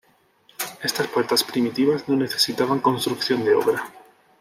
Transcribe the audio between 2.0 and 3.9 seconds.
no necesitaban construcción de obra.